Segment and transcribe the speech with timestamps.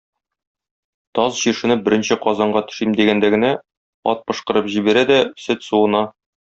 [1.19, 3.55] Таз, чишенеп, беренче казанга төшим дигәндә генә,
[4.15, 6.07] ат пошкырып җибәрә, дә, сөт суына.